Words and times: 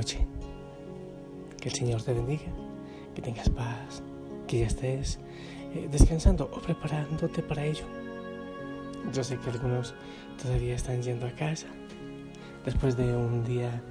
noche. 0.00 0.26
Que 1.60 1.68
el 1.68 1.74
Señor 1.74 2.02
te 2.02 2.14
bendiga, 2.14 2.50
que 3.14 3.20
tengas 3.20 3.50
paz, 3.50 4.02
que 4.46 4.60
ya 4.60 4.66
estés 4.66 5.18
eh, 5.74 5.88
descansando 5.90 6.44
o 6.56 6.58
preparándote 6.60 7.42
para 7.42 7.62
ello. 7.66 7.84
Yo 9.12 9.22
sé 9.22 9.36
que 9.38 9.50
algunos 9.50 9.94
todavía 10.42 10.74
están 10.74 11.02
yendo 11.02 11.26
a 11.26 11.32
casa 11.32 11.66
después 12.64 12.96
de 12.96 13.14
un 13.14 13.44
día 13.44 13.82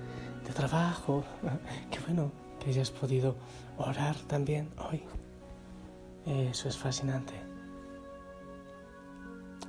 de 0.45 0.52
trabajo. 0.52 1.23
Qué 1.91 1.99
bueno 2.08 2.32
que 2.60 2.71
hayas 2.71 2.90
podido 2.90 3.35
orar 3.77 4.16
también 4.34 4.70
hoy. 4.90 5.04
Eso 6.26 6.70
es 6.70 6.77
fascinante. 6.77 7.35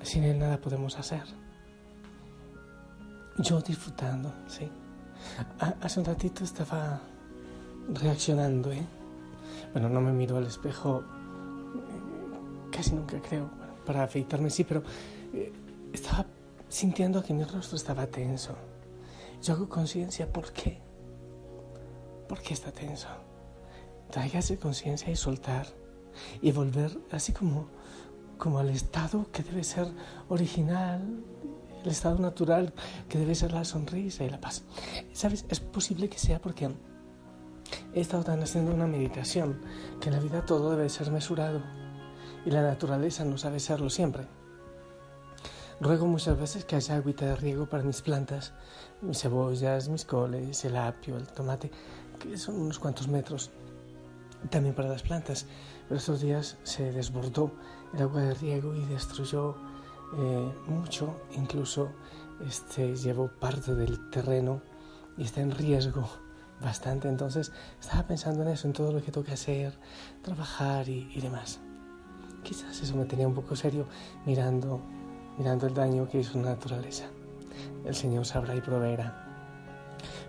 Sin 0.02 0.24
él 0.24 0.38
nada 0.38 0.58
podemos 0.58 0.98
hacer. 0.98 1.24
Yo 3.36 3.60
disfrutando, 3.60 4.32
sí. 4.46 4.70
Hace 5.80 6.00
un 6.00 6.06
ratito 6.06 6.44
estaba 6.44 7.00
reaccionando, 7.92 8.72
¿eh? 8.72 8.84
Bueno, 9.72 9.88
no 9.88 10.00
me 10.00 10.12
miro 10.12 10.36
al 10.36 10.46
espejo 10.46 11.00
eh, 11.00 12.70
casi 12.70 12.94
nunca 12.94 13.20
creo, 13.20 13.50
para 13.84 14.04
afeitarme 14.04 14.50
sí, 14.50 14.64
pero 14.64 14.82
eh, 15.32 15.52
estaba 15.92 16.26
sintiendo 16.68 17.22
que 17.22 17.34
mi 17.34 17.44
rostro 17.44 17.76
estaba 17.76 18.06
tenso. 18.06 18.54
Yo 19.42 19.54
hago 19.54 19.68
conciencia, 19.68 20.30
¿por 20.32 20.52
qué? 20.52 20.78
¿Por 22.28 22.40
qué 22.40 22.54
está 22.54 22.70
tenso? 22.72 23.08
Tráigase 24.10 24.58
conciencia 24.58 25.10
y 25.10 25.16
soltar 25.16 25.66
y 26.42 26.52
volver 26.52 26.96
así 27.10 27.32
como, 27.32 27.68
como 28.38 28.58
al 28.58 28.70
estado 28.70 29.26
que 29.32 29.42
debe 29.42 29.64
ser 29.64 29.88
original, 30.28 31.02
el 31.84 31.90
estado 31.90 32.18
natural 32.18 32.72
que 33.08 33.18
debe 33.18 33.34
ser 33.34 33.52
la 33.52 33.64
sonrisa 33.64 34.24
y 34.24 34.30
la 34.30 34.40
paz. 34.40 34.62
¿Sabes? 35.12 35.46
Es 35.48 35.60
posible 35.60 36.08
que 36.08 36.18
sea 36.18 36.40
porque 36.40 36.70
he 37.94 38.00
estado 38.00 38.24
tan 38.24 38.42
haciendo 38.42 38.72
una 38.72 38.86
meditación 38.86 39.60
que 40.00 40.08
en 40.08 40.16
la 40.16 40.20
vida 40.20 40.44
todo 40.44 40.70
debe 40.70 40.88
ser 40.88 41.10
mesurado 41.10 41.62
y 42.44 42.50
la 42.50 42.62
naturaleza 42.62 43.24
no 43.24 43.38
sabe 43.38 43.60
serlo 43.60 43.90
siempre. 43.90 44.26
Ruego 45.80 46.06
muchas 46.06 46.38
veces 46.38 46.64
que 46.66 46.76
haya 46.76 46.96
agüita 46.96 47.24
de 47.24 47.36
riego 47.36 47.66
para 47.66 47.82
mis 47.82 48.02
plantas, 48.02 48.52
mis 49.00 49.18
cebollas, 49.18 49.88
mis 49.88 50.04
coles, 50.04 50.62
el 50.66 50.76
apio, 50.76 51.16
el 51.16 51.26
tomate, 51.26 51.70
que 52.18 52.36
son 52.36 52.60
unos 52.60 52.78
cuantos 52.78 53.08
metros, 53.08 53.50
también 54.50 54.74
para 54.74 54.90
las 54.90 55.02
plantas. 55.02 55.46
Pero 55.88 55.98
estos 55.98 56.20
días 56.20 56.58
se 56.64 56.92
desbordó 56.92 57.50
el 57.94 58.02
agua 58.02 58.20
de 58.20 58.34
riego 58.34 58.74
y 58.74 58.84
destruyó 58.84 59.56
eh, 60.16 60.52
mucho, 60.66 61.20
incluso 61.36 61.92
este, 62.46 62.96
llevó 62.96 63.28
parte 63.28 63.74
del 63.74 64.10
terreno 64.10 64.62
y 65.16 65.24
está 65.24 65.40
en 65.40 65.50
riesgo 65.50 66.08
bastante. 66.60 67.08
Entonces 67.08 67.52
estaba 67.80 68.06
pensando 68.06 68.42
en 68.42 68.48
eso, 68.48 68.66
en 68.66 68.72
todo 68.72 68.92
lo 68.92 69.02
que 69.02 69.12
tengo 69.12 69.26
que 69.26 69.34
hacer, 69.34 69.78
trabajar 70.22 70.88
y, 70.88 71.10
y 71.14 71.20
demás. 71.20 71.60
Quizás 72.42 72.80
eso 72.80 72.96
me 72.96 73.04
tenía 73.04 73.28
un 73.28 73.34
poco 73.34 73.54
serio 73.54 73.86
mirando, 74.24 74.80
mirando 75.38 75.66
el 75.66 75.74
daño 75.74 76.08
que 76.08 76.20
hizo 76.20 76.38
la 76.38 76.50
naturaleza. 76.50 77.06
El 77.84 77.94
Señor 77.94 78.24
sabrá 78.24 78.54
y 78.56 78.60
proveerá. 78.60 79.26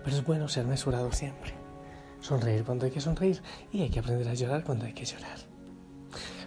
Pero 0.04 0.16
es 0.16 0.26
bueno 0.26 0.48
ser 0.48 0.66
mesurado 0.66 1.12
siempre. 1.12 1.54
Sonreír 2.20 2.64
cuando 2.64 2.86
hay 2.86 2.92
que 2.92 3.02
sonreír 3.02 3.42
y 3.72 3.82
hay 3.82 3.90
que 3.90 4.00
aprender 4.00 4.28
a 4.28 4.34
llorar 4.34 4.64
cuando 4.64 4.86
hay 4.86 4.94
que 4.94 5.06
llorar. 5.06 5.38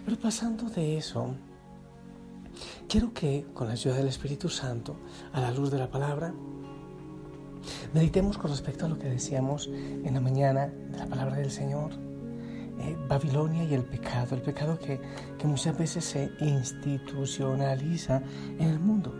Pero 0.05 0.17
pasando 0.19 0.69
de 0.69 0.97
eso, 0.97 1.35
quiero 2.95 3.13
que 3.13 3.45
con 3.53 3.67
la 3.67 3.73
ayuda 3.73 3.95
del 3.95 4.07
Espíritu 4.07 4.47
Santo, 4.47 4.95
a 5.33 5.41
la 5.41 5.51
luz 5.51 5.69
de 5.69 5.77
la 5.77 5.91
palabra, 5.91 6.33
meditemos 7.93 8.37
con 8.37 8.49
respecto 8.49 8.85
a 8.85 8.87
lo 8.87 8.97
que 8.97 9.09
decíamos 9.09 9.67
en 9.67 10.13
la 10.13 10.21
mañana 10.21 10.67
de 10.67 10.97
la 10.97 11.05
palabra 11.05 11.35
del 11.35 11.51
Señor. 11.51 11.91
Eh, 11.91 12.95
Babilonia 13.09 13.65
y 13.65 13.73
el 13.73 13.83
pecado, 13.83 14.33
el 14.33 14.41
pecado 14.41 14.79
que, 14.79 15.01
muchas 15.43 15.77
veces 15.77 16.05
se 16.05 16.31
institucionaliza 16.39 18.21
en 18.59 18.69
el 18.69 18.79
mundo. 18.79 19.13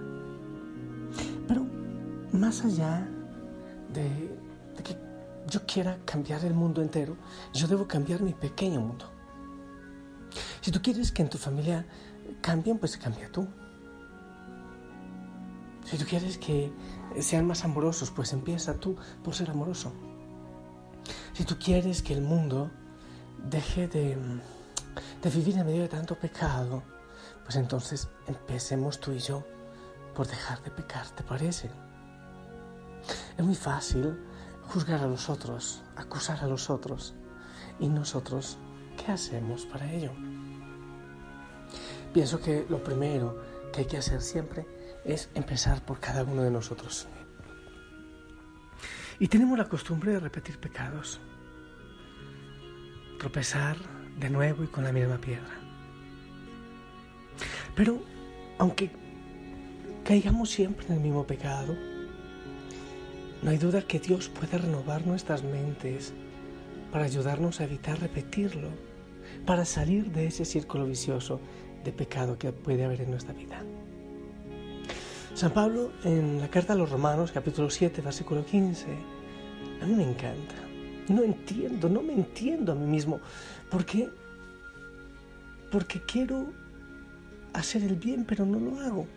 Pero 1.45 1.65
más 2.31 2.63
allá 2.63 3.05
de, 3.93 4.03
de 4.77 4.83
que 4.83 4.95
yo 5.49 5.65
quiera 5.65 5.97
cambiar 6.05 6.45
el 6.45 6.53
mundo 6.53 6.81
entero, 6.81 7.17
yo 7.53 7.67
debo 7.67 7.89
cambiar 7.89 8.21
mi 8.21 8.31
pequeño 8.31 8.79
mundo. 8.79 9.11
Si 10.61 10.71
tú 10.71 10.81
quieres 10.81 11.11
que 11.11 11.23
en 11.23 11.29
tu 11.29 11.37
familia 11.37 11.85
cambien, 12.39 12.77
pues 12.77 12.95
cambia 12.95 13.29
tú. 13.29 13.45
Si 15.85 15.97
tú 15.97 16.05
quieres 16.05 16.37
que 16.37 16.73
sean 17.19 17.45
más 17.45 17.63
amorosos, 17.63 18.11
pues 18.11 18.33
empieza 18.33 18.73
tú 18.73 18.95
por 19.23 19.35
ser 19.35 19.51
amoroso. 19.51 19.93
Si 21.33 21.43
tú 21.43 21.57
quieres 21.59 22.01
que 22.01 22.13
el 22.13 22.21
mundo 22.21 22.71
deje 23.49 23.87
de, 23.87 24.17
de 25.21 25.29
vivir 25.29 25.57
en 25.57 25.65
medio 25.65 25.83
de 25.83 25.87
tanto 25.87 26.17
pecado, 26.17 26.83
pues 27.43 27.55
entonces 27.55 28.09
empecemos 28.27 28.99
tú 28.99 29.11
y 29.11 29.19
yo 29.19 29.43
por 30.15 30.27
dejar 30.27 30.63
de 30.63 30.71
pecar, 30.71 31.07
¿te 31.11 31.23
parece? 31.23 31.69
Es 33.37 33.45
muy 33.45 33.55
fácil 33.55 34.17
juzgar 34.63 35.01
a 35.01 35.07
los 35.07 35.29
otros, 35.29 35.83
acusar 35.95 36.39
a 36.43 36.47
los 36.47 36.69
otros. 36.69 37.13
¿Y 37.79 37.89
nosotros 37.89 38.57
qué 38.97 39.11
hacemos 39.11 39.65
para 39.65 39.91
ello? 39.91 40.11
Pienso 42.13 42.39
que 42.39 42.65
lo 42.69 42.83
primero 42.83 43.37
que 43.71 43.81
hay 43.81 43.85
que 43.85 43.97
hacer 43.97 44.21
siempre 44.21 44.65
es 45.05 45.29
empezar 45.35 45.85
por 45.85 45.99
cada 45.99 46.23
uno 46.23 46.41
de 46.41 46.51
nosotros. 46.51 47.07
Y 49.19 49.27
tenemos 49.27 49.57
la 49.57 49.69
costumbre 49.69 50.11
de 50.11 50.19
repetir 50.19 50.57
pecados, 50.57 51.21
tropezar 53.19 53.77
de 54.19 54.29
nuevo 54.29 54.63
y 54.63 54.67
con 54.67 54.83
la 54.83 54.91
misma 54.91 55.17
piedra. 55.17 55.53
Pero 57.75 58.01
aunque 58.57 58.89
caigamos 60.03 60.49
siempre 60.49 60.87
en 60.87 60.93
el 60.93 60.99
mismo 60.99 61.25
pecado, 61.25 61.75
no 63.41 63.51
hay 63.51 63.57
duda 63.57 63.81
que 63.81 63.99
Dios 63.99 64.29
puede 64.29 64.57
renovar 64.57 65.05
nuestras 65.05 65.43
mentes 65.43 66.13
para 66.91 67.05
ayudarnos 67.05 67.59
a 67.59 67.65
evitar 67.65 67.99
repetirlo, 67.99 68.69
para 69.45 69.65
salir 69.65 70.11
de 70.11 70.27
ese 70.27 70.45
círculo 70.45 70.85
vicioso 70.85 71.39
de 71.83 71.91
pecado 71.91 72.37
que 72.37 72.51
puede 72.51 72.85
haber 72.85 73.01
en 73.01 73.11
nuestra 73.11 73.33
vida. 73.33 73.61
San 75.35 75.51
Pablo 75.51 75.91
en 76.05 76.39
la 76.39 76.47
carta 76.47 76.71
a 76.71 76.75
los 76.77 76.89
Romanos, 76.89 77.33
capítulo 77.33 77.69
7, 77.69 78.01
versículo 78.01 78.45
15, 78.45 78.85
a 79.81 79.85
mí 79.85 79.93
me 79.93 80.03
encanta. 80.03 80.55
No 81.09 81.23
entiendo, 81.23 81.89
no 81.89 82.01
me 82.01 82.13
entiendo 82.13 82.71
a 82.71 82.75
mí 82.75 82.85
mismo. 82.87 83.19
¿Por 83.69 83.85
qué? 83.85 84.07
Porque 85.73 85.99
quiero 85.99 86.53
hacer 87.51 87.83
el 87.83 87.97
bien, 87.97 88.23
pero 88.23 88.45
no 88.45 88.61
lo 88.61 88.79
hago. 88.79 89.07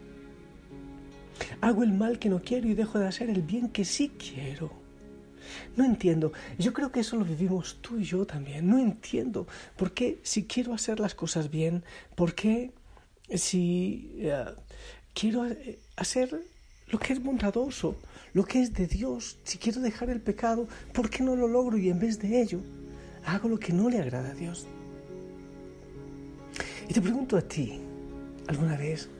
Hago 1.61 1.85
el 1.85 1.93
mal 1.93 2.19
que 2.19 2.29
no 2.29 2.43
quiero 2.43 2.67
y 2.67 2.75
dejo 2.75 2.99
de 2.99 3.07
hacer 3.07 3.31
el 3.31 3.43
bien 3.43 3.69
que 3.69 3.85
sí 3.85 4.09
quiero. 4.19 4.73
No 5.77 5.85
entiendo. 5.85 6.33
Yo 6.59 6.73
creo 6.73 6.91
que 6.91 6.99
eso 6.99 7.15
lo 7.15 7.25
vivimos 7.25 7.79
tú 7.81 7.97
y 7.97 8.03
yo 8.03 8.27
también. 8.27 8.69
No 8.69 8.81
entiendo 8.81 9.47
por 9.77 9.93
qué 9.93 10.19
si 10.25 10.47
quiero 10.47 10.75
hacer 10.75 10.99
las 10.99 11.15
cosas 11.15 11.49
bien, 11.49 11.85
por 12.17 12.35
qué 12.35 12.73
si 13.37 14.21
uh, 14.25 14.59
quiero 15.15 15.47
eh, 15.47 15.79
hacer 15.97 16.41
lo 16.89 16.99
que 16.99 17.13
es 17.13 17.23
bondadoso, 17.23 17.97
lo 18.33 18.45
que 18.45 18.61
es 18.61 18.73
de 18.73 18.87
Dios, 18.87 19.39
si 19.45 19.59
quiero 19.59 19.81
dejar 19.81 20.11
el 20.11 20.21
pecado, 20.21 20.69
¿por 20.93 21.11
qué 21.11 21.23
no 21.23 21.37
lo 21.37 21.49
logro 21.49 21.77
y 21.77 21.91
en 21.91 21.99
vez 21.99 22.19
de 22.19 22.41
ello 22.41 22.61
hago 23.25 23.49
lo 23.49 23.59
que 23.59 23.73
no 23.73 23.89
le 23.91 23.99
agrada 23.99 24.31
a 24.31 24.35
Dios? 24.35 24.67
Y 26.89 26.95
te 26.95 27.03
pregunto 27.03 27.37
a 27.37 27.43
ti, 27.43 27.81
¿alguna 28.47 28.77
vez 28.77 29.11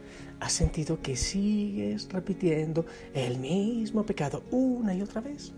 has 0.41 0.53
sentido 0.53 1.03
que 1.03 1.17
sigues 1.17 2.09
repitiendo 2.11 2.87
el 3.13 3.39
mismo 3.39 4.07
pecado 4.07 4.45
una 4.51 4.95
y 4.95 5.03
otra 5.03 5.21
vez? 5.21 5.53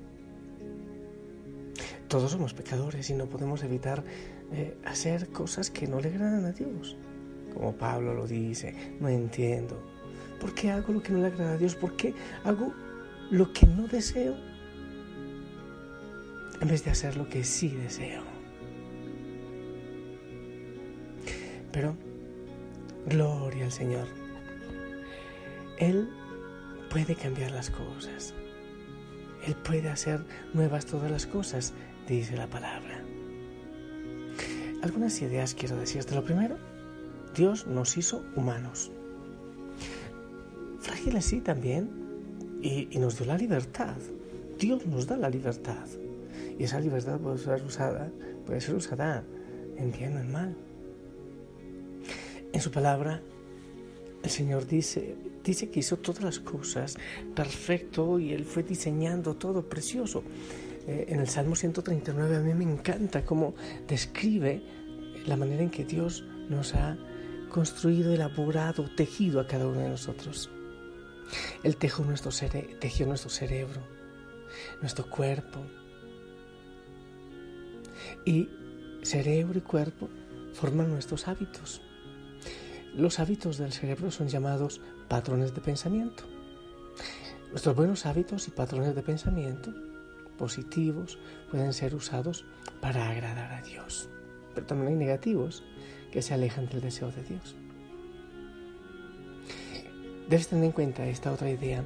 Todos 2.09 2.33
somos 2.33 2.55
pecadores 2.55 3.09
y 3.11 3.15
no 3.15 3.27
podemos 3.27 3.63
evitar 3.63 4.03
eh, 4.53 4.77
hacer 4.85 5.29
cosas 5.29 5.71
que 5.71 5.87
no 5.87 6.01
le 6.01 6.09
agradan 6.09 6.45
a 6.45 6.51
Dios. 6.51 6.97
Como 7.55 7.73
Pablo 7.77 8.15
lo 8.15 8.27
dice, 8.27 8.97
no 8.99 9.09
entiendo. 9.09 9.81
¿Por 10.41 10.55
qué 10.55 10.71
hago 10.71 10.93
lo 10.93 11.03
que 11.03 11.13
no 11.13 11.19
le 11.19 11.27
agrada 11.27 11.53
a 11.53 11.59
Dios? 11.59 11.77
¿Por 11.77 11.95
qué 11.97 12.15
hago 12.45 12.73
lo 13.31 13.53
que 13.53 13.67
no 13.67 13.87
deseo 13.87 14.35
en 16.61 16.69
vez 16.69 16.85
de 16.85 16.91
hacer 16.91 17.17
lo 17.17 17.29
que 17.29 17.45
sí 17.45 17.69
deseo? 17.69 18.23
Pero, 21.73 21.95
gloria 23.07 23.67
al 23.67 23.73
Señor. 23.73 24.09
Él 25.79 26.09
puede 26.91 27.15
cambiar 27.15 27.53
las 27.53 27.71
cosas. 27.71 28.35
Él 29.47 29.55
puede 29.55 29.89
hacer 29.89 30.25
nuevas 30.53 30.87
todas 30.87 31.11
las 31.11 31.27
cosas, 31.27 31.73
dice 32.09 32.37
la 32.37 32.49
palabra. 32.49 33.05
Algunas 34.83 35.21
ideas 35.23 35.55
quiero 35.55 35.77
decirte. 35.77 36.15
Lo 36.15 36.25
primero, 36.25 36.57
Dios 37.35 37.67
nos 37.67 37.97
hizo 37.97 38.25
humanos. 38.35 38.91
Frágiles 40.81 41.27
sí 41.27 41.41
también, 41.41 42.01
y, 42.63 42.87
nos 42.99 43.17
dio 43.17 43.27
la 43.27 43.37
libertad. 43.37 43.97
Dios 44.59 44.87
nos 44.87 45.07
da 45.07 45.17
la 45.17 45.31
libertad. 45.31 45.87
Y 46.59 46.65
esa 46.65 46.81
libertad 46.81 47.19
puede 47.19 47.39
ser 47.39 47.63
usada, 47.65 48.11
puede 48.47 48.61
ser 48.61 48.75
usada 48.75 49.25
en 49.77 49.93
bien 49.93 50.17
o 50.17 50.21
en 50.21 50.33
mal. 50.33 50.57
En 52.53 52.61
su 52.61 52.71
palabra, 52.71 53.23
el 54.23 54.31
Señor 54.31 54.67
dice, 54.67 55.17
dice 55.43 55.71
que 55.71 55.81
hizo 55.81 55.97
todas 55.97 56.23
las 56.23 56.41
cosas 56.41 56.97
perfecto 57.35 58.19
y 58.19 58.33
Él 58.33 58.45
fue 58.45 58.63
diseñando 58.63 59.37
todo 59.37 59.69
precioso. 59.69 60.23
Eh, 60.87 61.07
en 61.09 61.21
el 61.21 61.29
Salmo 61.29 61.57
139 61.57 62.37
a 62.37 62.41
mí 62.41 62.55
me 62.55 62.65
encanta 62.65 63.25
cómo 63.25 63.55
describe 63.87 64.63
la 65.27 65.37
manera 65.37 65.63
en 65.63 65.71
que 65.71 65.85
Dios 65.85 66.25
nos 66.49 66.75
ha 66.75 66.99
construido, 67.49 68.13
elaborado, 68.13 68.91
tejido 68.95 69.41
a 69.41 69.47
cada 69.47 69.67
uno 69.67 69.81
de 69.81 69.89
nosotros. 69.89 70.51
Él 71.63 71.77
tejió 71.77 72.05
nuestro, 72.05 72.31
cerebro, 72.31 73.81
nuestro 74.81 75.09
cuerpo. 75.09 75.65
Y 78.25 78.49
cerebro 79.03 79.59
y 79.59 79.63
cuerpo 79.63 80.09
forman 80.53 80.91
nuestros 80.91 81.29
hábitos. 81.29 81.83
Los 82.95 83.21
hábitos 83.21 83.59
del 83.59 83.73
cerebro 83.73 84.11
son 84.11 84.29
llamados 84.29 84.81
patrones 85.09 85.55
de 85.55 85.61
pensamiento. 85.61 86.25
Nuestros 87.51 87.75
buenos 87.75 88.07
hábitos 88.07 88.49
y 88.49 88.51
patrones 88.51 88.95
de 88.95 89.03
pensamiento 89.03 89.73
positivos 90.41 91.19
pueden 91.51 91.75
ser 91.75 91.95
usados 91.95 92.47
para 92.81 93.11
agradar 93.11 93.53
a 93.53 93.61
Dios, 93.61 94.09
pero 94.55 94.67
también 94.67 94.89
hay 94.89 94.95
negativos 94.95 95.63
que 96.11 96.23
se 96.23 96.33
alejan 96.33 96.67
del 96.67 96.81
deseo 96.81 97.13
de 97.13 97.23
Dios. 97.23 97.55
Debes 100.31 100.47
tener 100.47 100.67
en 100.67 100.71
cuenta 100.71 101.05
esta 101.09 101.33
otra 101.33 101.51
idea. 101.51 101.83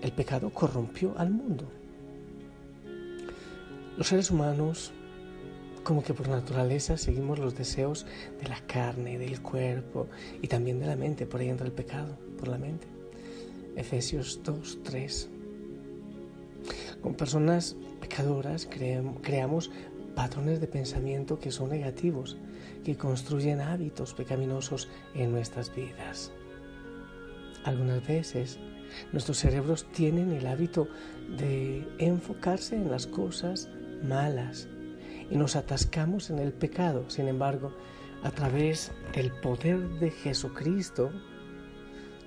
El 0.00 0.12
pecado 0.12 0.50
corrompió 0.50 1.18
al 1.18 1.30
mundo. 1.30 1.64
Los 3.96 4.06
seres 4.06 4.30
humanos 4.30 4.92
como 5.82 6.04
que 6.04 6.14
por 6.14 6.28
naturaleza 6.28 6.96
seguimos 6.96 7.40
los 7.40 7.56
deseos 7.56 8.06
de 8.40 8.48
la 8.48 8.60
carne, 8.60 9.18
del 9.18 9.42
cuerpo 9.42 10.06
y 10.40 10.46
también 10.46 10.78
de 10.78 10.86
la 10.86 10.94
mente. 10.94 11.26
Por 11.26 11.40
ahí 11.40 11.48
entra 11.48 11.66
el 11.66 11.72
pecado, 11.72 12.16
por 12.38 12.46
la 12.46 12.56
mente. 12.56 12.86
Efesios 13.74 14.42
2, 14.44 14.78
3. 14.84 15.28
Con 17.02 17.14
personas 17.14 17.74
pecadoras 18.00 18.68
creamos 19.22 19.72
patrones 20.14 20.60
de 20.60 20.68
pensamiento 20.68 21.40
que 21.40 21.50
son 21.50 21.70
negativos, 21.70 22.36
que 22.84 22.96
construyen 22.96 23.60
hábitos 23.60 24.14
pecaminosos 24.14 24.88
en 25.16 25.32
nuestras 25.32 25.74
vidas. 25.74 26.30
Algunas 27.64 28.06
veces 28.06 28.58
nuestros 29.12 29.38
cerebros 29.38 29.86
tienen 29.92 30.32
el 30.32 30.46
hábito 30.46 30.88
de 31.36 31.86
enfocarse 31.98 32.76
en 32.76 32.90
las 32.90 33.06
cosas 33.06 33.68
malas 34.02 34.68
y 35.30 35.36
nos 35.36 35.56
atascamos 35.56 36.30
en 36.30 36.38
el 36.38 36.52
pecado. 36.52 37.08
Sin 37.08 37.28
embargo, 37.28 37.72
a 38.22 38.30
través 38.30 38.92
del 39.14 39.30
poder 39.30 39.78
de 40.00 40.10
Jesucristo, 40.10 41.10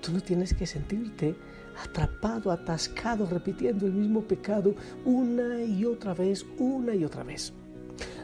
tú 0.00 0.12
no 0.12 0.20
tienes 0.20 0.54
que 0.54 0.66
sentirte 0.66 1.34
atrapado, 1.82 2.50
atascado, 2.50 3.26
repitiendo 3.26 3.86
el 3.86 3.92
mismo 3.92 4.22
pecado 4.22 4.74
una 5.04 5.62
y 5.62 5.84
otra 5.84 6.14
vez, 6.14 6.44
una 6.58 6.94
y 6.94 7.04
otra 7.04 7.24
vez. 7.24 7.52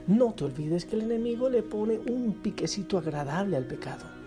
No 0.06 0.32
te 0.32 0.44
olvides 0.44 0.84
que 0.84 0.96
el 0.96 1.02
enemigo 1.02 1.50
le 1.50 1.62
pone 1.62 1.99
un 1.99 2.34
piquecito 2.43 2.99
agradable 2.99 3.56
al 3.56 3.66
pecado. 3.66 4.18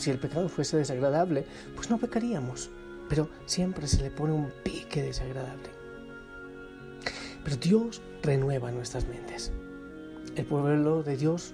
Si 0.00 0.10
el 0.10 0.18
pecado 0.18 0.48
fuese 0.48 0.78
desagradable, 0.78 1.44
pues 1.76 1.90
no 1.90 1.98
pecaríamos, 1.98 2.70
pero 3.10 3.28
siempre 3.44 3.86
se 3.86 4.00
le 4.00 4.10
pone 4.10 4.32
un 4.32 4.50
pique 4.64 5.02
desagradable. 5.02 5.68
Pero 7.44 7.56
Dios 7.56 8.00
renueva 8.22 8.72
nuestras 8.72 9.06
mentes. 9.06 9.52
El 10.36 10.46
pueblo 10.46 11.02
de 11.02 11.18
Dios 11.18 11.52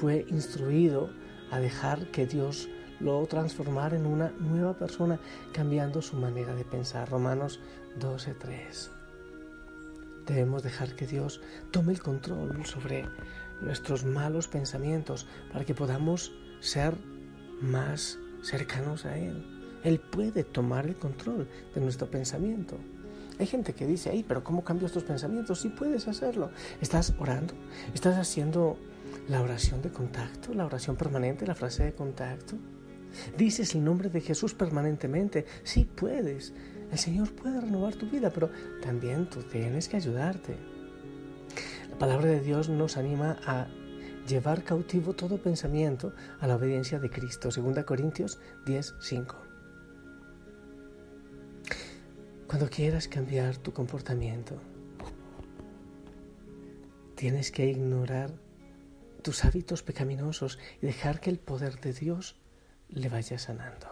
fue 0.00 0.26
instruido 0.28 1.08
a 1.52 1.60
dejar 1.60 2.10
que 2.10 2.26
Dios 2.26 2.68
lo 2.98 3.24
transformara 3.26 3.94
en 3.94 4.06
una 4.06 4.32
nueva 4.40 4.76
persona, 4.76 5.20
cambiando 5.52 6.02
su 6.02 6.16
manera 6.16 6.52
de 6.56 6.64
pensar. 6.64 7.08
Romanos 7.08 7.60
12:3. 8.00 8.90
Debemos 10.26 10.64
dejar 10.64 10.96
que 10.96 11.06
Dios 11.06 11.40
tome 11.70 11.92
el 11.92 12.00
control 12.00 12.66
sobre 12.66 13.06
nuestros 13.60 14.04
malos 14.04 14.48
pensamientos 14.48 15.28
para 15.52 15.64
que 15.64 15.76
podamos 15.76 16.32
ser 16.58 16.96
más 17.60 18.18
cercanos 18.42 19.04
a 19.04 19.16
Él. 19.18 19.44
Él 19.82 20.00
puede 20.00 20.44
tomar 20.44 20.86
el 20.86 20.96
control 20.96 21.48
de 21.74 21.80
nuestro 21.80 22.10
pensamiento. 22.10 22.78
Hay 23.38 23.46
gente 23.46 23.74
que 23.74 23.86
dice, 23.86 24.10
ay, 24.10 24.24
pero 24.26 24.44
¿cómo 24.44 24.64
cambio 24.64 24.86
estos 24.86 25.04
pensamientos? 25.04 25.60
Sí 25.60 25.68
puedes 25.68 26.06
hacerlo. 26.08 26.50
Estás 26.80 27.14
orando, 27.18 27.54
estás 27.92 28.16
haciendo 28.16 28.78
la 29.28 29.42
oración 29.42 29.82
de 29.82 29.90
contacto, 29.90 30.54
la 30.54 30.66
oración 30.66 30.96
permanente, 30.96 31.46
la 31.46 31.54
frase 31.54 31.84
de 31.84 31.94
contacto. 31.94 32.56
Dices 33.36 33.74
el 33.74 33.84
nombre 33.84 34.08
de 34.08 34.20
Jesús 34.20 34.54
permanentemente. 34.54 35.46
Sí 35.64 35.84
puedes. 35.84 36.52
El 36.90 36.98
Señor 36.98 37.32
puede 37.32 37.60
renovar 37.60 37.94
tu 37.94 38.08
vida, 38.08 38.30
pero 38.30 38.50
también 38.82 39.28
tú 39.28 39.42
tienes 39.42 39.88
que 39.88 39.96
ayudarte. 39.96 40.56
La 41.90 41.98
palabra 41.98 42.26
de 42.26 42.40
Dios 42.40 42.68
nos 42.68 42.96
anima 42.96 43.38
a 43.46 43.68
llevar 44.26 44.64
cautivo 44.64 45.14
todo 45.14 45.38
pensamiento 45.38 46.14
a 46.40 46.46
la 46.46 46.56
obediencia 46.56 46.98
de 46.98 47.10
Cristo. 47.10 47.50
2 47.54 47.84
Corintios 47.84 48.38
10, 48.66 48.94
5. 49.00 49.36
Cuando 52.46 52.68
quieras 52.68 53.08
cambiar 53.08 53.56
tu 53.56 53.72
comportamiento, 53.72 54.60
tienes 57.16 57.50
que 57.50 57.66
ignorar 57.66 58.32
tus 59.22 59.44
hábitos 59.44 59.82
pecaminosos 59.82 60.58
y 60.80 60.86
dejar 60.86 61.20
que 61.20 61.30
el 61.30 61.38
poder 61.38 61.80
de 61.80 61.92
Dios 61.92 62.36
le 62.88 63.08
vaya 63.08 63.38
sanando. 63.38 63.88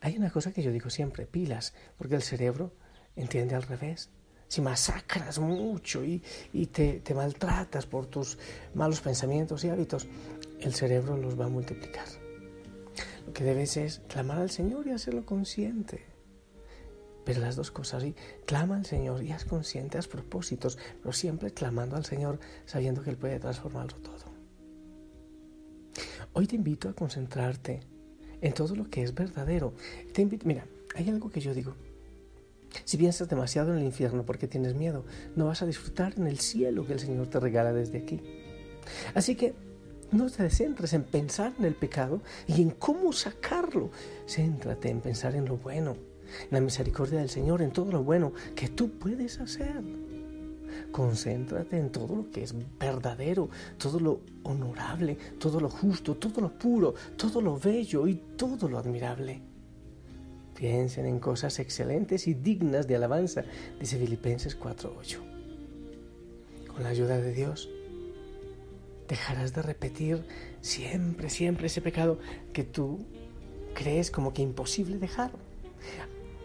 Hay 0.00 0.16
una 0.16 0.30
cosa 0.30 0.52
que 0.52 0.62
yo 0.62 0.70
digo 0.70 0.90
siempre, 0.90 1.26
pilas, 1.26 1.74
porque 1.98 2.14
el 2.14 2.22
cerebro 2.22 2.72
entiende 3.16 3.54
al 3.54 3.62
revés. 3.62 4.10
Si 4.50 4.60
masacras 4.60 5.38
mucho 5.38 6.02
y, 6.04 6.18
te, 6.72 6.98
te 6.98 7.14
maltratas 7.14 7.86
por 7.86 8.06
tus 8.06 8.36
malos 8.74 9.00
pensamientos 9.00 9.62
y 9.62 9.68
hábitos, 9.68 10.08
el 10.58 10.74
cerebro 10.74 11.16
los 11.16 11.38
va 11.38 11.44
a 11.44 11.48
multiplicar. 11.48 12.04
Lo 13.24 13.32
que 13.32 13.44
debes 13.44 13.76
es 13.76 14.00
clamar 14.08 14.38
al 14.38 14.50
Señor 14.50 14.88
y 14.88 14.90
hacerlo 14.90 15.24
consciente. 15.24 16.04
Pero 17.24 17.42
las 17.42 17.54
dos 17.54 17.70
cosas, 17.70 18.02
y 18.02 18.16
clama 18.44 18.74
al 18.74 18.86
Señor 18.86 19.22
y 19.22 19.30
haz 19.30 19.44
consciente, 19.44 19.98
haz 19.98 20.08
propósitos, 20.08 20.78
pero 21.00 21.12
siempre 21.12 21.52
clamando 21.52 21.94
al 21.94 22.04
Señor, 22.04 22.40
sabiendo 22.66 23.04
que 23.04 23.10
Él 23.10 23.18
puede 23.18 23.38
transformarlo 23.38 23.98
todo. 23.98 24.34
Hoy 26.32 26.48
te 26.48 26.56
invito 26.56 26.88
a 26.88 26.92
concentrarte 26.92 27.82
en 28.40 28.52
todo 28.52 28.74
lo 28.74 28.90
que 28.90 29.04
es 29.04 29.14
verdadero. 29.14 29.74
Te 30.12 30.22
invito, 30.22 30.44
mira, 30.48 30.66
hay 30.96 31.08
algo 31.08 31.30
que 31.30 31.38
yo 31.38 31.54
digo. 31.54 31.76
Si 32.84 32.96
piensas 32.96 33.28
demasiado 33.28 33.72
en 33.72 33.78
el 33.78 33.84
infierno 33.84 34.24
porque 34.24 34.48
tienes 34.48 34.74
miedo, 34.74 35.04
no 35.36 35.46
vas 35.46 35.62
a 35.62 35.66
disfrutar 35.66 36.14
en 36.16 36.26
el 36.26 36.38
cielo 36.38 36.86
que 36.86 36.92
el 36.92 37.00
Señor 37.00 37.28
te 37.28 37.40
regala 37.40 37.72
desde 37.72 37.98
aquí. 37.98 38.20
Así 39.14 39.34
que 39.34 39.54
no 40.12 40.28
te 40.28 40.50
centres 40.50 40.92
en 40.92 41.04
pensar 41.04 41.52
en 41.58 41.64
el 41.64 41.74
pecado 41.74 42.20
y 42.46 42.62
en 42.62 42.70
cómo 42.70 43.12
sacarlo. 43.12 43.90
Céntrate 44.26 44.90
en 44.90 45.00
pensar 45.00 45.36
en 45.36 45.44
lo 45.44 45.56
bueno, 45.56 45.96
la 46.50 46.60
misericordia 46.60 47.20
del 47.20 47.30
Señor, 47.30 47.62
en 47.62 47.72
todo 47.72 47.92
lo 47.92 48.02
bueno 48.02 48.32
que 48.54 48.68
tú 48.68 48.90
puedes 48.98 49.38
hacer. 49.38 49.82
Concéntrate 50.90 51.78
en 51.78 51.90
todo 51.90 52.16
lo 52.16 52.30
que 52.30 52.42
es 52.42 52.54
verdadero, 52.78 53.50
todo 53.78 54.00
lo 54.00 54.20
honorable, 54.42 55.16
todo 55.38 55.60
lo 55.60 55.68
justo, 55.68 56.16
todo 56.16 56.40
lo 56.40 56.58
puro, 56.58 56.94
todo 57.16 57.40
lo 57.40 57.58
bello 57.58 58.06
y 58.06 58.16
todo 58.36 58.68
lo 58.68 58.78
admirable. 58.78 59.49
Piensen 60.60 61.06
en 61.06 61.20
cosas 61.20 61.58
excelentes 61.58 62.28
y 62.28 62.34
dignas 62.34 62.86
de 62.86 62.94
alabanza, 62.94 63.44
dice 63.80 63.96
Filipenses 63.96 64.58
4:8. 64.60 65.18
Con 66.68 66.82
la 66.82 66.90
ayuda 66.90 67.16
de 67.16 67.32
Dios, 67.32 67.70
dejarás 69.08 69.54
de 69.54 69.62
repetir 69.62 70.22
siempre, 70.60 71.30
siempre 71.30 71.68
ese 71.68 71.80
pecado 71.80 72.18
que 72.52 72.62
tú 72.62 72.98
crees 73.72 74.10
como 74.10 74.34
que 74.34 74.42
imposible 74.42 74.98
dejar. 74.98 75.30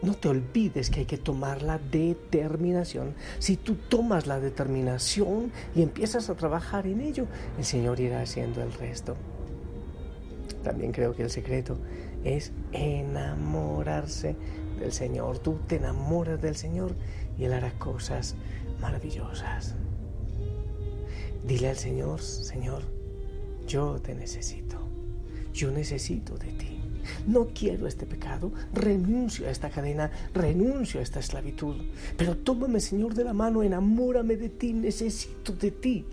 No 0.00 0.14
te 0.14 0.28
olvides 0.28 0.88
que 0.88 1.00
hay 1.00 1.06
que 1.06 1.18
tomar 1.18 1.60
la 1.60 1.78
determinación. 1.78 3.14
Si 3.38 3.58
tú 3.58 3.74
tomas 3.74 4.26
la 4.26 4.40
determinación 4.40 5.52
y 5.74 5.82
empiezas 5.82 6.30
a 6.30 6.36
trabajar 6.36 6.86
en 6.86 7.02
ello, 7.02 7.26
el 7.58 7.66
Señor 7.66 8.00
irá 8.00 8.22
haciendo 8.22 8.62
el 8.62 8.72
resto. 8.72 9.14
También 10.64 10.92
creo 10.92 11.14
que 11.14 11.22
el 11.22 11.30
secreto 11.30 11.76
es 12.26 12.52
enamorarse 12.72 14.36
del 14.78 14.92
Señor. 14.92 15.38
Tú 15.38 15.58
te 15.66 15.76
enamoras 15.76 16.40
del 16.40 16.56
Señor 16.56 16.94
y 17.38 17.44
Él 17.44 17.52
hará 17.52 17.72
cosas 17.78 18.34
maravillosas. 18.80 19.74
Dile 21.46 21.68
al 21.68 21.76
Señor, 21.76 22.20
Señor, 22.20 22.82
yo 23.66 24.00
te 24.00 24.14
necesito. 24.14 24.78
Yo 25.52 25.70
necesito 25.70 26.36
de 26.36 26.52
ti. 26.52 26.80
No 27.26 27.48
quiero 27.54 27.86
este 27.86 28.04
pecado, 28.04 28.52
renuncio 28.74 29.46
a 29.46 29.50
esta 29.50 29.70
cadena, 29.70 30.10
renuncio 30.34 30.98
a 30.98 31.02
esta 31.04 31.20
esclavitud. 31.20 31.76
Pero 32.16 32.36
tómame, 32.36 32.80
Señor, 32.80 33.14
de 33.14 33.22
la 33.22 33.32
mano, 33.32 33.62
enamórame 33.62 34.36
de 34.36 34.48
ti, 34.48 34.72
necesito 34.72 35.52
de 35.52 35.70
ti, 35.70 36.04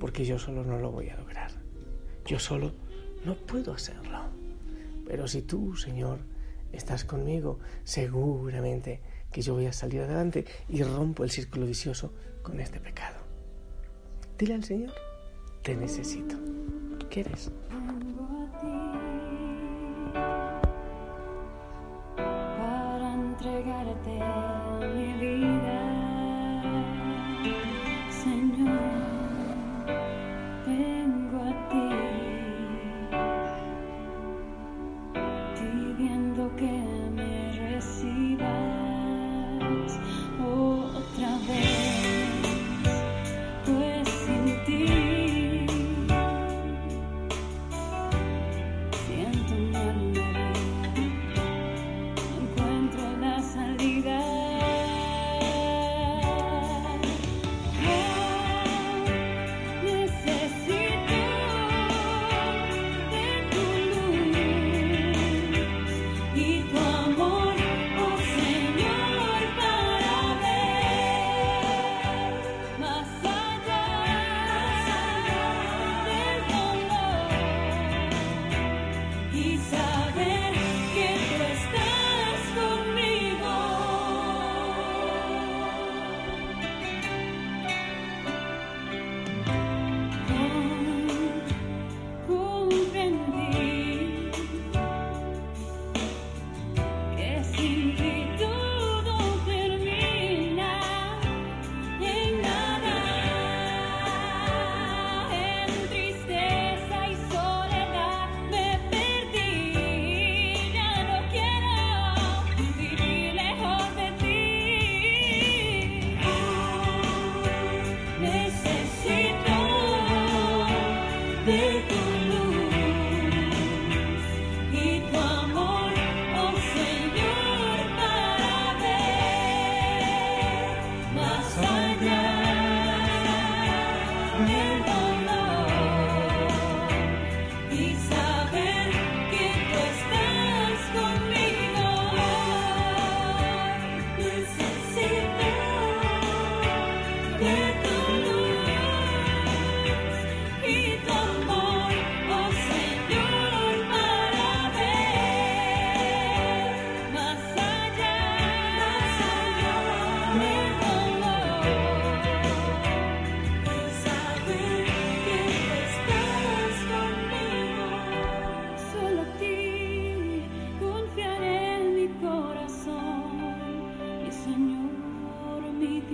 porque 0.00 0.24
yo 0.24 0.38
solo 0.38 0.64
no 0.64 0.78
lo 0.78 0.90
voy 0.90 1.08
a 1.10 1.16
lograr. 1.16 1.52
Yo 2.26 2.40
solo 2.40 2.72
no 3.24 3.36
puedo 3.36 3.72
hacerlo. 3.72 4.45
Pero 5.06 5.28
si 5.28 5.42
tú, 5.42 5.76
Señor, 5.76 6.18
estás 6.72 7.04
conmigo, 7.04 7.58
seguramente 7.84 9.00
que 9.30 9.42
yo 9.42 9.54
voy 9.54 9.66
a 9.66 9.72
salir 9.72 10.00
adelante 10.00 10.44
y 10.68 10.82
rompo 10.82 11.24
el 11.24 11.30
círculo 11.30 11.66
vicioso 11.66 12.12
con 12.42 12.60
este 12.60 12.80
pecado. 12.80 13.16
Dile 14.38 14.54
al 14.54 14.64
Señor, 14.64 14.94
te 15.62 15.74
necesito. 15.74 16.36
¿Quieres? 17.10 17.50
Pidiendo 36.48 36.56
que 36.56 36.95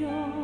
Señor, 0.02 0.41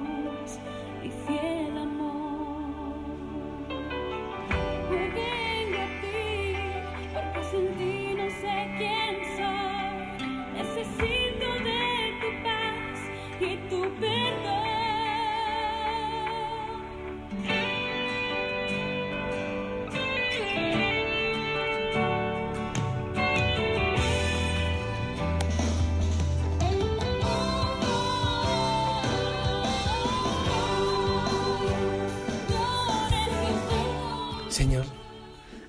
Señor, 34.58 34.86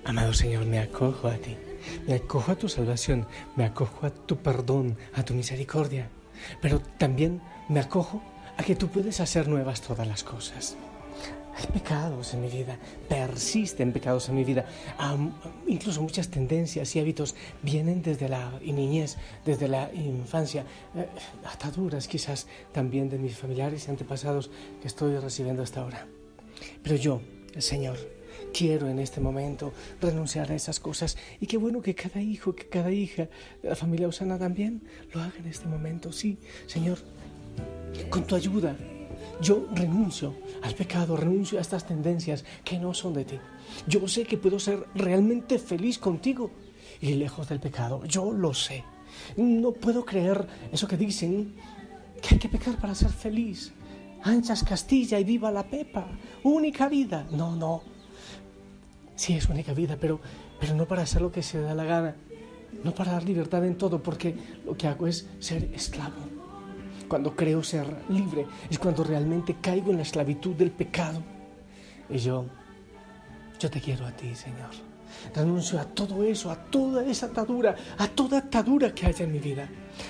amado 0.04 0.34
Señor, 0.34 0.66
me 0.66 0.80
acojo 0.80 1.28
a 1.28 1.36
ti, 1.36 1.56
me 2.08 2.14
acojo 2.14 2.50
a 2.50 2.56
tu 2.56 2.68
salvación, 2.68 3.24
me 3.54 3.64
acojo 3.64 4.04
a 4.04 4.10
tu 4.10 4.38
perdón, 4.38 4.96
a 5.14 5.22
tu 5.22 5.32
misericordia, 5.32 6.08
pero 6.60 6.80
también 6.98 7.40
me 7.68 7.78
acojo 7.78 8.20
a 8.56 8.64
que 8.64 8.74
tú 8.74 8.88
puedes 8.88 9.20
hacer 9.20 9.46
nuevas 9.46 9.80
todas 9.80 10.08
las 10.08 10.24
cosas. 10.24 10.76
Hay 11.56 11.66
pecados 11.66 12.34
en 12.34 12.40
mi 12.40 12.48
vida, 12.48 12.80
persisten 13.08 13.92
pecados 13.92 14.28
en 14.28 14.34
mi 14.34 14.42
vida, 14.42 14.66
incluso 15.68 16.02
muchas 16.02 16.26
tendencias 16.26 16.96
y 16.96 16.98
hábitos 16.98 17.36
vienen 17.62 18.02
desde 18.02 18.28
la 18.28 18.58
niñez, 18.60 19.18
desde 19.46 19.68
la 19.68 19.94
infancia, 19.94 20.64
eh, 20.96 21.06
ataduras 21.44 22.08
quizás 22.08 22.48
también 22.72 23.08
de 23.08 23.20
mis 23.20 23.38
familiares 23.38 23.86
y 23.86 23.90
antepasados 23.92 24.50
que 24.82 24.88
estoy 24.88 25.16
recibiendo 25.16 25.62
hasta 25.62 25.80
ahora. 25.80 26.08
Pero 26.82 26.96
yo, 26.96 27.20
Señor, 27.56 27.96
quiero 28.52 28.88
en 28.88 28.98
este 28.98 29.20
momento 29.20 29.72
renunciar 30.00 30.50
a 30.50 30.54
esas 30.54 30.80
cosas 30.80 31.16
y 31.40 31.46
qué 31.46 31.56
bueno 31.56 31.82
que 31.82 31.94
cada 31.94 32.20
hijo, 32.20 32.54
que 32.54 32.68
cada 32.68 32.92
hija 32.92 33.28
de 33.62 33.68
la 33.68 33.76
familia 33.76 34.08
Osana 34.08 34.38
también 34.38 34.82
lo 35.12 35.20
haga 35.20 35.38
en 35.38 35.46
este 35.46 35.66
momento. 35.66 36.12
Sí, 36.12 36.38
Señor, 36.66 36.98
con 38.08 38.24
tu 38.24 38.34
ayuda, 38.34 38.76
yo 39.40 39.68
renuncio 39.74 40.34
al 40.62 40.74
pecado, 40.74 41.16
renuncio 41.16 41.58
a 41.58 41.62
estas 41.62 41.86
tendencias 41.86 42.44
que 42.64 42.78
no 42.78 42.94
son 42.94 43.14
de 43.14 43.24
ti. 43.24 43.38
Yo 43.86 44.06
sé 44.08 44.24
que 44.24 44.36
puedo 44.36 44.58
ser 44.58 44.84
realmente 44.94 45.58
feliz 45.58 45.98
contigo 45.98 46.50
y 47.00 47.14
lejos 47.14 47.48
del 47.48 47.60
pecado. 47.60 48.04
Yo 48.04 48.32
lo 48.32 48.52
sé. 48.54 48.84
No 49.36 49.72
puedo 49.72 50.04
creer 50.04 50.46
eso 50.72 50.86
que 50.86 50.96
dicen, 50.96 51.54
que 52.20 52.34
hay 52.34 52.38
que 52.38 52.48
pecar 52.48 52.76
para 52.78 52.94
ser 52.94 53.10
feliz. 53.10 53.72
Anchas 54.22 54.62
Castilla 54.64 55.18
y 55.18 55.24
viva 55.24 55.50
la 55.50 55.64
Pepa. 55.64 56.06
Única 56.42 56.88
vida. 56.88 57.26
No, 57.30 57.56
no. 57.56 57.82
Sí, 59.20 59.34
es 59.34 59.50
única 59.50 59.74
vida, 59.74 59.98
pero, 60.00 60.18
pero 60.58 60.74
no 60.74 60.88
para 60.88 61.02
hacer 61.02 61.20
lo 61.20 61.30
que 61.30 61.42
se 61.42 61.60
da 61.60 61.74
la 61.74 61.84
gana. 61.84 62.16
No 62.82 62.94
para 62.94 63.12
dar 63.12 63.22
libertad 63.22 63.62
en 63.66 63.76
todo, 63.76 64.02
porque 64.02 64.34
lo 64.64 64.74
que 64.78 64.86
hago 64.86 65.06
es 65.06 65.28
ser 65.40 65.64
esclavo. 65.74 66.16
Cuando 67.06 67.36
creo 67.36 67.62
ser 67.62 67.86
libre 68.08 68.46
es 68.70 68.78
cuando 68.78 69.04
realmente 69.04 69.56
caigo 69.60 69.90
en 69.90 69.98
la 69.98 70.04
esclavitud 70.04 70.54
del 70.54 70.70
pecado. 70.70 71.22
Y 72.08 72.16
yo, 72.16 72.46
yo 73.58 73.70
te 73.70 73.78
quiero 73.78 74.06
a 74.06 74.12
ti, 74.12 74.34
Señor. 74.34 74.70
Renuncio 75.34 75.78
a 75.78 75.84
todo 75.84 76.24
eso, 76.24 76.50
a 76.50 76.56
toda 76.56 77.04
esa 77.04 77.26
atadura, 77.26 77.76
a 77.98 78.08
toda 78.08 78.38
atadura 78.38 78.94
que 78.94 79.04
haya 79.04 79.26
en 79.26 79.32
mi 79.32 79.38
vida, 79.38 79.68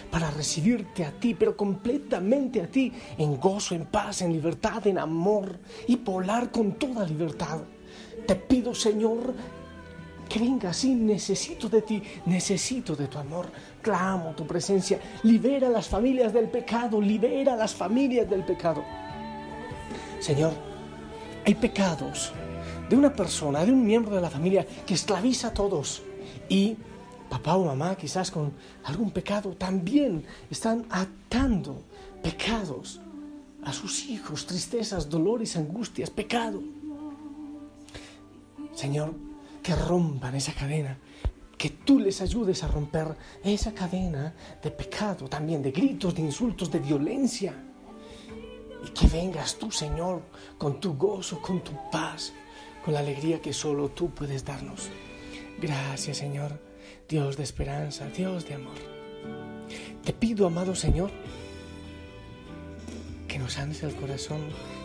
para 0.08 0.30
recibirte 0.30 1.04
a 1.04 1.10
ti, 1.10 1.34
pero 1.34 1.56
completamente 1.56 2.62
a 2.62 2.68
ti, 2.68 2.92
en 3.18 3.40
gozo, 3.40 3.74
en 3.74 3.86
paz, 3.86 4.22
en 4.22 4.32
libertad, 4.32 4.86
en 4.86 4.98
amor 4.98 5.58
y 5.88 5.96
volar 5.96 6.52
con 6.52 6.74
toda 6.74 7.04
libertad. 7.04 7.58
Te 8.26 8.34
pido, 8.34 8.74
Señor, 8.74 9.34
que 10.28 10.38
venga 10.38 10.70
así, 10.70 10.94
necesito 10.94 11.68
de 11.68 11.82
ti, 11.82 12.02
necesito 12.26 12.94
de 12.94 13.08
tu 13.08 13.18
amor, 13.18 13.50
clamo 13.82 14.32
tu 14.36 14.46
presencia, 14.46 15.00
libera 15.24 15.66
a 15.66 15.70
las 15.70 15.88
familias 15.88 16.32
del 16.32 16.48
pecado, 16.48 17.00
libera 17.00 17.54
a 17.54 17.56
las 17.56 17.74
familias 17.74 18.30
del 18.30 18.44
pecado. 18.44 18.84
Señor, 20.20 20.52
hay 21.44 21.54
pecados 21.54 22.32
de 22.88 22.96
una 22.96 23.12
persona, 23.12 23.64
de 23.64 23.72
un 23.72 23.84
miembro 23.84 24.14
de 24.14 24.20
la 24.20 24.30
familia 24.30 24.66
que 24.86 24.94
esclaviza 24.94 25.48
a 25.48 25.54
todos 25.54 26.02
y 26.48 26.76
papá 27.28 27.56
o 27.56 27.64
mamá 27.64 27.96
quizás 27.96 28.30
con 28.30 28.52
algún 28.84 29.10
pecado 29.10 29.56
también 29.56 30.24
están 30.50 30.84
atando 30.90 31.82
pecados 32.22 33.00
a 33.62 33.72
sus 33.72 34.06
hijos, 34.06 34.46
tristezas, 34.46 35.08
dolores, 35.08 35.56
angustias, 35.56 36.10
pecado. 36.10 36.62
Señor, 38.74 39.14
que 39.62 39.74
rompan 39.74 40.34
esa 40.34 40.52
cadena, 40.52 40.98
que 41.56 41.70
tú 41.70 41.98
les 41.98 42.20
ayudes 42.22 42.62
a 42.64 42.68
romper 42.68 43.16
esa 43.44 43.74
cadena 43.74 44.34
de 44.62 44.70
pecado, 44.70 45.28
también 45.28 45.62
de 45.62 45.72
gritos, 45.72 46.14
de 46.14 46.22
insultos, 46.22 46.70
de 46.70 46.78
violencia. 46.78 47.54
Y 48.82 48.88
que 48.90 49.06
vengas 49.08 49.58
tú, 49.58 49.70
Señor, 49.70 50.22
con 50.56 50.80
tu 50.80 50.94
gozo, 50.94 51.40
con 51.42 51.62
tu 51.62 51.72
paz, 51.90 52.32
con 52.82 52.94
la 52.94 53.00
alegría 53.00 53.42
que 53.42 53.52
solo 53.52 53.90
tú 53.90 54.10
puedes 54.10 54.44
darnos. 54.44 54.88
Gracias, 55.60 56.16
Señor, 56.16 56.58
Dios 57.06 57.36
de 57.36 57.42
esperanza, 57.42 58.06
Dios 58.08 58.46
de 58.48 58.54
amor. 58.54 58.78
Te 60.04 60.14
pido, 60.14 60.46
amado 60.46 60.74
Señor, 60.74 61.10
que 63.28 63.38
nos 63.38 63.52
sanes 63.52 63.82
el 63.82 63.94
corazón, 63.94 64.40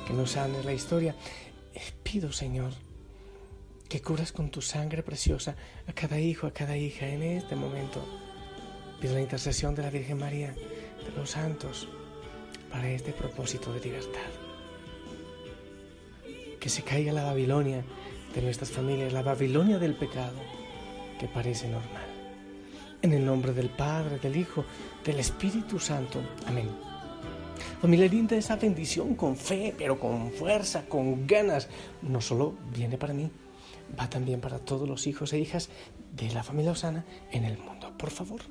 que 0.06 0.14
nos 0.14 0.32
sanes 0.32 0.66
la 0.66 0.74
historia. 0.74 1.16
Pido, 2.04 2.32
Señor, 2.32 2.74
que 3.96 4.02
curas 4.02 4.34
con 4.34 4.50
tu 4.50 4.62
sangre 4.62 5.04
preciosa 5.04 5.56
a 5.88 5.94
cada 5.94 6.20
hijo, 6.20 6.48
a 6.48 6.52
cada 6.52 6.76
hija 6.76 7.08
en 7.08 7.24
este 7.24 7.56
momento. 7.56 8.06
Pido 9.00 9.14
la 9.14 9.22
intercesión 9.22 9.74
de 9.74 9.84
la 9.84 9.90
Virgen 9.90 10.18
María, 10.18 10.52
de 10.52 11.12
los 11.16 11.30
santos, 11.30 11.88
para 12.70 12.90
este 12.90 13.14
propósito 13.14 13.72
de 13.72 13.80
libertad. 13.80 14.32
Que 16.60 16.68
se 16.68 16.82
caiga 16.82 17.14
la 17.14 17.24
Babilonia 17.24 17.86
de 18.34 18.42
nuestras 18.42 18.70
familias, 18.70 19.14
la 19.14 19.22
Babilonia 19.22 19.80
del 19.80 19.96
pecado, 19.96 20.42
que 21.18 21.30
parece 21.30 21.70
normal. 21.70 22.10
En 23.02 23.14
el 23.14 23.26
nombre 23.26 23.54
del 23.54 23.70
Padre, 23.70 24.20
del 24.20 24.36
Hijo, 24.36 24.66
del 25.06 25.22
Espíritu 25.22 25.80
Santo. 25.80 26.22
Amén. 26.48 26.68
Familia 27.80 28.10
linda, 28.10 28.36
esa 28.36 28.58
bendición 28.58 29.16
con 29.16 29.38
fe, 29.38 29.74
pero 29.78 29.98
con 29.98 30.34
fuerza, 30.34 30.86
con 30.86 31.26
ganas, 31.26 31.70
no 32.02 32.20
solo 32.20 32.56
viene 32.74 32.98
para 32.98 33.14
mí, 33.14 33.32
va 34.00 34.10
también 34.10 34.42
para 34.42 34.60
todos 34.60 34.88
los 34.88 35.08
hijos 35.08 35.34
e 35.34 35.40
hijas 35.40 35.70
de 36.16 36.32
la 36.32 36.44
familia 36.44 36.72
Osana 36.72 37.06
en 37.32 37.46
el 37.46 37.58
mundo. 37.58 37.94
Por 37.98 38.12
favor. 38.12 38.42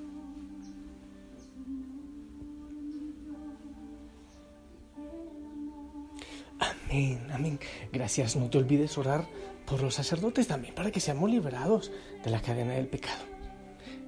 Amén, 6.58 7.26
amén. 7.32 7.58
Gracias. 7.92 8.36
No 8.36 8.48
te 8.48 8.58
olvides 8.58 8.96
orar 8.98 9.26
por 9.66 9.82
los 9.82 9.94
sacerdotes 9.94 10.46
también, 10.46 10.74
para 10.74 10.90
que 10.90 11.00
seamos 11.00 11.30
liberados 11.30 11.90
de 12.22 12.30
la 12.30 12.40
cadena 12.40 12.74
del 12.74 12.86
pecado. 12.86 13.24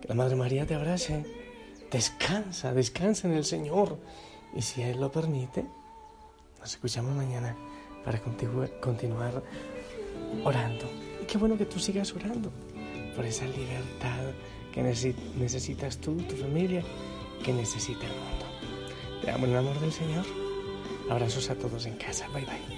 Que 0.01 0.09
la 0.09 0.15
Madre 0.15 0.37
María 0.37 0.67
te 0.67 0.75
abrace. 0.75 1.25
Descansa, 1.91 2.73
descansa 2.73 3.29
en 3.29 3.35
el 3.35 3.45
Señor. 3.45 3.99
Y 4.55 4.63
si 4.63 4.83
Él 4.83 5.01
lo 5.01 5.11
permite, 5.11 5.65
nos 6.61 6.71
escuchamos 6.71 7.15
mañana 7.15 7.57
para 8.05 8.21
continuar 8.21 9.43
orando. 10.45 10.85
Y 11.23 11.27
qué 11.27 11.39
bueno 11.39 11.57
que 11.57 11.67
tú 11.67 11.79
sigas 11.79 12.15
orando 12.15 12.51
por 13.15 13.25
esa 13.25 13.47
libertad 13.47 14.33
que 14.73 14.83
necesitas 14.83 15.99
tú, 15.99 16.17
tu 16.17 16.37
familia, 16.37 16.83
que 17.43 17.53
necesita 17.53 18.05
el 18.05 18.13
mundo. 18.13 18.47
Te 19.23 19.31
amo 19.31 19.47
en 19.47 19.53
el 19.53 19.59
amor 19.59 19.81
del 19.81 19.93
Señor. 19.93 20.25
Abrazos 21.09 21.49
a 21.51 21.55
todos 21.55 21.87
en 21.87 21.97
casa. 21.97 22.29
Bye 22.29 22.45
bye. 22.45 22.76